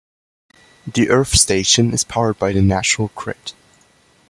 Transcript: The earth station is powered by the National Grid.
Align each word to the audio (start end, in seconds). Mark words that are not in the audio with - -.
The 0.91 1.11
earth 1.11 1.35
station 1.35 1.93
is 1.93 2.03
powered 2.03 2.39
by 2.39 2.53
the 2.53 2.61
National 2.63 3.11
Grid. 3.13 3.53